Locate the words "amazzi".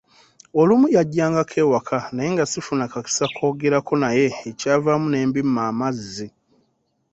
5.71-6.27